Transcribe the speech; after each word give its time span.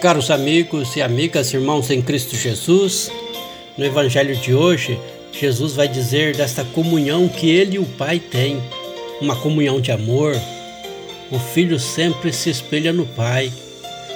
Caros 0.00 0.30
amigos 0.30 0.94
e 0.94 1.02
amigas, 1.02 1.52
irmãos 1.52 1.90
em 1.90 2.00
Cristo 2.00 2.36
Jesus, 2.36 3.10
no 3.76 3.84
Evangelho 3.84 4.36
de 4.36 4.54
hoje, 4.54 4.96
Jesus 5.32 5.72
vai 5.72 5.88
dizer 5.88 6.36
desta 6.36 6.64
comunhão 6.64 7.28
que 7.28 7.50
ele 7.50 7.74
e 7.74 7.78
o 7.80 7.84
Pai 7.84 8.20
têm, 8.20 8.62
uma 9.20 9.34
comunhão 9.34 9.80
de 9.80 9.90
amor. 9.90 10.40
O 11.32 11.38
Filho 11.40 11.80
sempre 11.80 12.32
se 12.32 12.48
espelha 12.48 12.92
no 12.92 13.06
Pai. 13.06 13.52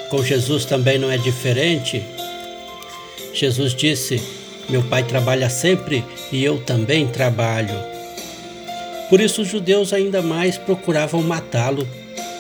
Com 0.08 0.22
Jesus 0.22 0.64
também 0.64 1.00
não 1.00 1.10
é 1.10 1.16
diferente. 1.16 2.00
Jesus 3.34 3.75
disse: 3.75 4.22
Meu 4.69 4.84
Pai 4.84 5.03
trabalha 5.03 5.50
sempre 5.50 6.05
e 6.30 6.44
eu 6.44 6.58
também 6.58 7.08
trabalho. 7.08 7.75
Por 9.10 9.20
isso 9.20 9.42
os 9.42 9.48
judeus 9.48 9.92
ainda 9.92 10.22
mais 10.22 10.56
procuravam 10.56 11.22
matá-lo, 11.22 11.88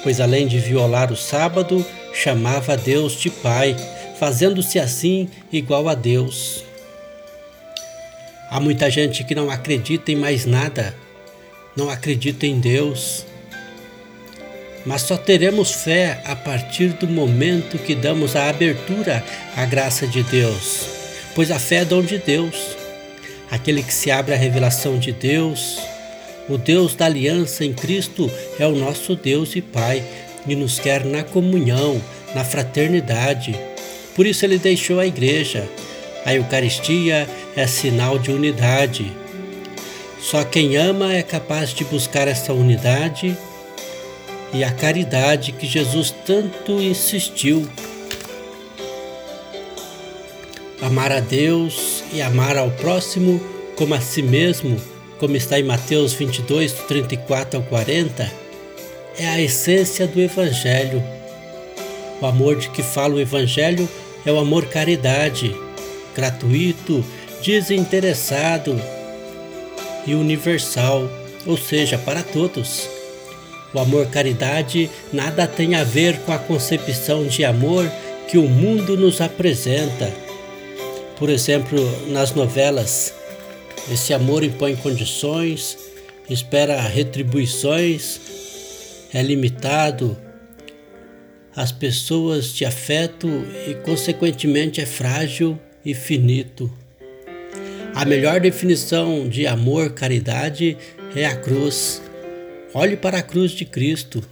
pois 0.04 0.20
além 0.20 0.46
de 0.46 0.60
violar 0.60 1.12
o 1.12 1.16
sábado, 1.16 1.84
chamava 2.12 2.76
Deus 2.76 3.14
de 3.14 3.30
Pai, 3.30 3.76
fazendo-se 4.18 4.78
assim 4.78 5.28
igual 5.52 5.88
a 5.88 5.94
Deus. 5.94 6.64
Há 8.50 8.60
muita 8.60 8.90
gente 8.90 9.24
que 9.24 9.34
não 9.34 9.50
acredita 9.50 10.12
em 10.12 10.16
mais 10.16 10.44
nada, 10.44 10.94
não 11.74 11.88
acredita 11.88 12.46
em 12.46 12.60
Deus. 12.60 13.24
Mas 14.84 15.02
só 15.02 15.16
teremos 15.16 15.72
fé 15.72 16.20
a 16.24 16.36
partir 16.36 16.88
do 16.88 17.06
momento 17.06 17.78
que 17.78 17.94
damos 17.94 18.36
a 18.36 18.48
abertura 18.48 19.24
à 19.56 19.64
graça 19.64 20.06
de 20.06 20.22
Deus, 20.24 20.86
pois 21.34 21.50
a 21.50 21.58
fé 21.58 21.76
é 21.76 21.84
dom 21.84 22.02
de 22.02 22.18
Deus. 22.18 22.76
Aquele 23.50 23.82
que 23.82 23.94
se 23.94 24.10
abre 24.10 24.34
à 24.34 24.36
revelação 24.36 24.98
de 24.98 25.12
Deus, 25.12 25.78
o 26.48 26.58
Deus 26.58 26.94
da 26.94 27.06
aliança 27.06 27.64
em 27.64 27.72
Cristo 27.72 28.30
é 28.58 28.66
o 28.66 28.74
nosso 28.74 29.14
Deus 29.14 29.54
e 29.54 29.62
Pai, 29.62 30.02
e 30.46 30.54
nos 30.54 30.78
quer 30.78 31.04
na 31.04 31.22
comunhão, 31.22 32.00
na 32.34 32.44
fraternidade. 32.44 33.58
Por 34.14 34.26
isso 34.26 34.44
ele 34.44 34.58
deixou 34.58 34.98
a 34.98 35.06
igreja. 35.06 35.68
A 36.24 36.34
Eucaristia 36.34 37.28
é 37.56 37.66
sinal 37.66 38.18
de 38.18 38.30
unidade. 38.30 39.12
Só 40.20 40.44
quem 40.44 40.76
ama 40.76 41.12
é 41.12 41.22
capaz 41.22 41.70
de 41.70 41.84
buscar 41.84 42.28
essa 42.28 42.52
unidade 42.52 43.36
e 44.52 44.62
a 44.62 44.70
caridade 44.70 45.52
que 45.52 45.66
Jesus 45.66 46.14
tanto 46.24 46.80
insistiu. 46.80 47.68
Amar 50.80 51.12
a 51.12 51.20
Deus 51.20 52.02
e 52.12 52.20
amar 52.20 52.56
ao 52.56 52.70
próximo 52.70 53.40
como 53.76 53.94
a 53.94 54.00
si 54.00 54.22
mesmo, 54.22 54.80
como 55.18 55.36
está 55.36 55.58
em 55.58 55.62
Mateus 55.62 56.12
22, 56.12 56.72
34 56.72 57.58
ao 57.58 57.64
40 57.64 58.41
é 59.18 59.26
a 59.26 59.40
essência 59.40 60.06
do 60.06 60.20
Evangelho. 60.20 61.02
O 62.20 62.26
amor 62.26 62.56
de 62.56 62.68
que 62.70 62.82
fala 62.82 63.14
o 63.14 63.20
Evangelho 63.20 63.88
é 64.24 64.32
o 64.32 64.38
amor 64.38 64.66
caridade, 64.66 65.54
gratuito, 66.14 67.04
desinteressado 67.42 68.80
e 70.06 70.14
universal, 70.14 71.08
ou 71.46 71.56
seja, 71.56 71.98
para 71.98 72.22
todos. 72.22 72.88
O 73.74 73.78
amor 73.78 74.06
caridade 74.06 74.90
nada 75.12 75.46
tem 75.46 75.74
a 75.74 75.82
ver 75.82 76.18
com 76.20 76.32
a 76.32 76.38
concepção 76.38 77.26
de 77.26 77.44
amor 77.44 77.90
que 78.28 78.38
o 78.38 78.48
mundo 78.48 78.96
nos 78.96 79.20
apresenta. 79.20 80.12
Por 81.18 81.30
exemplo, 81.30 81.78
nas 82.08 82.32
novelas, 82.34 83.14
esse 83.90 84.12
amor 84.12 84.44
impõe 84.44 84.76
condições, 84.76 85.78
espera 86.28 86.80
retribuições, 86.80 88.20
é 89.12 89.22
limitado 89.22 90.16
às 91.54 91.70
pessoas 91.70 92.54
de 92.54 92.64
afeto 92.64 93.28
e, 93.68 93.74
consequentemente, 93.74 94.80
é 94.80 94.86
frágil 94.86 95.58
e 95.84 95.94
finito. 95.94 96.72
A 97.94 98.06
melhor 98.06 98.40
definição 98.40 99.28
de 99.28 99.46
amor, 99.46 99.90
caridade, 99.90 100.78
é 101.14 101.26
a 101.26 101.36
cruz. 101.36 102.00
Olhe 102.72 102.96
para 102.96 103.18
a 103.18 103.22
cruz 103.22 103.50
de 103.50 103.66
Cristo. 103.66 104.24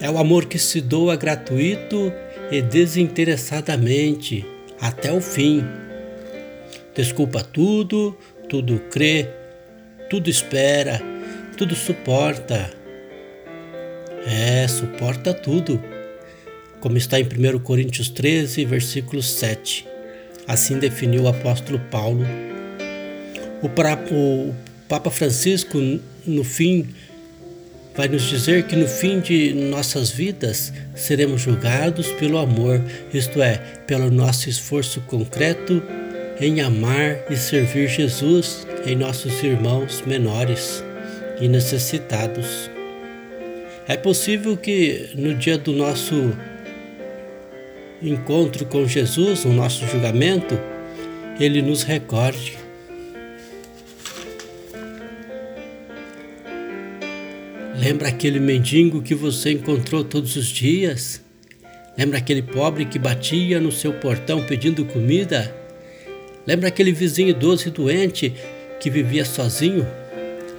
É 0.00 0.08
o 0.08 0.16
amor 0.16 0.46
que 0.46 0.58
se 0.58 0.80
doa 0.80 1.16
gratuito 1.16 2.12
e 2.50 2.62
desinteressadamente 2.62 4.46
até 4.80 5.12
o 5.12 5.20
fim. 5.20 5.64
Desculpa 6.94 7.42
tudo, 7.42 8.16
tudo 8.48 8.78
crê, 8.90 9.28
tudo 10.08 10.30
espera, 10.30 11.02
tudo 11.56 11.74
suporta 11.74 12.79
é, 14.26 14.66
suporta 14.68 15.32
tudo. 15.32 15.82
Como 16.80 16.96
está 16.96 17.20
em 17.20 17.24
1 17.24 17.58
Coríntios 17.60 18.08
13, 18.08 18.64
versículo 18.64 19.22
7. 19.22 19.86
Assim 20.46 20.78
definiu 20.78 21.24
o 21.24 21.28
apóstolo 21.28 21.78
Paulo. 21.90 22.24
O, 23.62 23.66
o 24.14 24.54
Papa 24.88 25.10
Francisco, 25.10 25.78
no 26.26 26.42
fim, 26.42 26.88
vai 27.94 28.08
nos 28.08 28.22
dizer 28.22 28.64
que 28.64 28.76
no 28.76 28.88
fim 28.88 29.20
de 29.20 29.52
nossas 29.52 30.10
vidas 30.10 30.72
seremos 30.94 31.42
julgados 31.42 32.08
pelo 32.12 32.38
amor, 32.38 32.82
isto 33.12 33.42
é, 33.42 33.58
pelo 33.86 34.10
nosso 34.10 34.48
esforço 34.48 35.00
concreto 35.02 35.82
em 36.40 36.62
amar 36.62 37.18
e 37.30 37.36
servir 37.36 37.88
Jesus 37.88 38.66
em 38.86 38.96
nossos 38.96 39.42
irmãos 39.42 40.02
menores 40.06 40.82
e 41.38 41.46
necessitados. 41.48 42.69
É 43.90 43.96
possível 43.96 44.56
que 44.56 45.10
no 45.16 45.34
dia 45.34 45.58
do 45.58 45.72
nosso 45.72 46.32
encontro 48.00 48.64
com 48.64 48.86
Jesus, 48.86 49.44
no 49.44 49.52
nosso 49.52 49.84
julgamento, 49.84 50.56
ele 51.40 51.60
nos 51.60 51.82
recorde. 51.82 52.56
Lembra 57.76 58.10
aquele 58.10 58.38
mendigo 58.38 59.02
que 59.02 59.12
você 59.12 59.50
encontrou 59.50 60.04
todos 60.04 60.36
os 60.36 60.46
dias? 60.46 61.20
Lembra 61.98 62.18
aquele 62.18 62.42
pobre 62.42 62.84
que 62.84 62.96
batia 62.96 63.58
no 63.58 63.72
seu 63.72 63.92
portão 63.94 64.46
pedindo 64.46 64.84
comida? 64.84 65.52
Lembra 66.46 66.68
aquele 66.68 66.92
vizinho 66.92 67.30
idoso 67.30 67.66
e 67.66 67.72
doente 67.72 68.34
que 68.78 68.88
vivia 68.88 69.24
sozinho? 69.24 69.84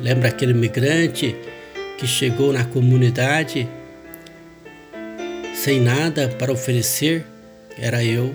Lembra 0.01 0.27
aquele 0.27 0.53
migrante 0.53 1.33
que 2.01 2.07
chegou 2.07 2.51
na 2.51 2.65
comunidade 2.65 3.69
sem 5.53 5.79
nada 5.79 6.29
para 6.29 6.51
oferecer 6.51 7.23
era 7.77 8.03
eu. 8.03 8.33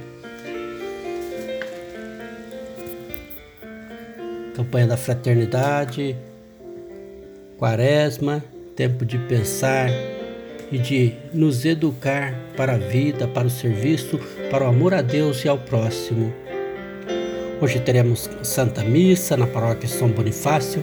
Campanha 4.55 4.87
da 4.87 4.97
Fraternidade, 4.97 6.17
Quaresma, 7.59 8.45
tempo 8.77 9.05
de 9.05 9.19
pensar 9.19 9.91
e 10.71 10.79
de 10.79 11.15
nos 11.35 11.65
educar 11.65 12.39
para 12.57 12.75
a 12.75 12.79
vida, 12.79 13.27
para 13.27 13.49
o 13.49 13.51
serviço, 13.51 14.21
para 14.49 14.65
o 14.65 14.69
amor 14.69 14.95
a 14.95 15.03
Deus 15.03 15.45
e 15.45 15.49
ao 15.49 15.59
próximo. 15.59 16.33
Hoje 17.61 17.81
teremos 17.81 18.31
Santa 18.45 18.85
Missa 18.85 19.37
na 19.37 19.49
paróquia 19.49 19.89
São 19.89 20.09
Bonifácio 20.09 20.81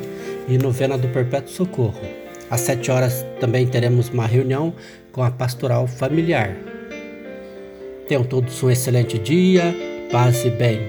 e 0.49 0.57
novena 0.57 0.97
do 0.97 1.07
Perpétuo 1.07 1.53
Socorro. 1.53 2.22
Às 2.53 2.61
sete 2.61 2.91
horas 2.91 3.25
também 3.39 3.65
teremos 3.65 4.09
uma 4.09 4.27
reunião 4.27 4.75
com 5.11 5.23
a 5.23 5.31
pastoral 5.31 5.87
familiar. 5.87 6.55
Tenham 8.07 8.23
todos 8.23 8.61
um 8.61 8.69
excelente 8.69 9.17
dia, 9.17 9.75
paz 10.11 10.45
e 10.45 10.51
bem. 10.51 10.79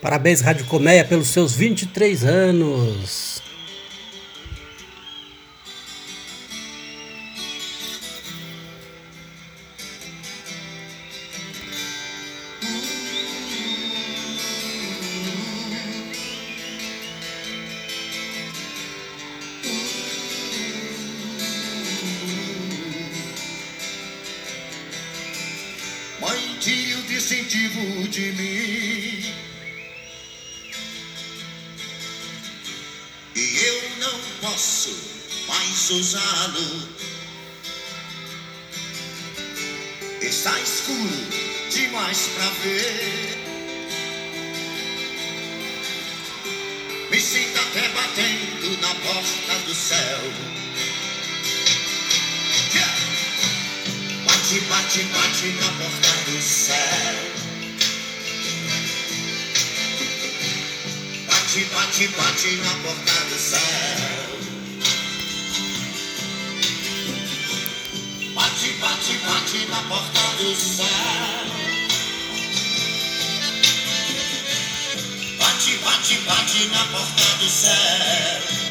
Parabéns, 0.00 0.40
Rádio 0.40 0.66
Colmeia, 0.66 1.04
pelos 1.04 1.26
seus 1.26 1.52
23 1.56 2.22
anos. 2.22 3.27
Incentivo 27.12 28.08
de 28.08 28.32
mim. 28.32 29.34
E 33.36 33.56
eu 33.64 33.82
não 34.00 34.20
posso 34.40 34.90
mais 35.46 35.90
usá-lo. 35.90 36.88
Está 40.20 40.58
escuro 40.60 41.28
demais 41.70 42.28
para 42.34 42.50
ver. 42.62 43.38
até 47.68 47.88
batendo 47.88 48.80
na 48.80 48.94
porta 48.94 49.58
do 49.66 49.74
céu. 49.74 50.20
Bate, 54.24 54.60
bate, 54.60 55.02
bate 55.04 55.46
na 55.60 55.68
porta 55.72 56.07
do 56.30 56.42
céu. 56.42 56.76
Bate, 61.26 61.64
bate, 61.64 62.08
bate 62.08 62.56
na 62.56 62.72
porta 62.82 63.24
do 63.30 63.38
céu. 63.38 63.60
Bate, 68.34 68.68
bate, 68.80 69.14
bate 69.24 69.66
na 69.70 69.82
porta 69.88 70.20
do 70.38 70.54
céu. 70.54 70.86
Bate, 75.38 75.76
bate, 75.78 76.14
bate 76.26 76.64
na 76.68 76.84
porta 76.92 77.36
do 77.38 77.48
céu. 77.48 78.67